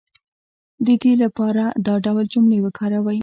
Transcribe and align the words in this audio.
د 0.85 0.87
دې 1.01 1.13
لپاره 1.23 1.63
دا 1.85 1.95
ډول 2.05 2.25
جملې 2.33 2.59
وکاروئ 2.65 3.19